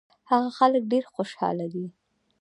هغه 0.29 0.49
خلک 0.57 0.83
ډېر 0.91 1.03
خوشاله 1.13 1.65
دي. 1.73 1.85